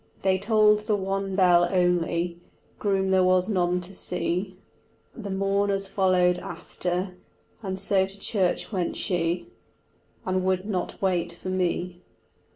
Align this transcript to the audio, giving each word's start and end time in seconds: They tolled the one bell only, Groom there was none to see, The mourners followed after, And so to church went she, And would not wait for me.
They 0.23 0.39
tolled 0.39 0.79
the 0.79 0.95
one 0.95 1.35
bell 1.35 1.67
only, 1.71 2.39
Groom 2.79 3.11
there 3.11 3.23
was 3.23 3.47
none 3.47 3.81
to 3.81 3.93
see, 3.93 4.57
The 5.15 5.29
mourners 5.29 5.85
followed 5.85 6.39
after, 6.39 7.17
And 7.61 7.79
so 7.79 8.07
to 8.07 8.17
church 8.19 8.71
went 8.71 8.95
she, 8.95 9.49
And 10.25 10.43
would 10.43 10.65
not 10.65 10.99
wait 11.03 11.33
for 11.33 11.49
me. 11.49 12.01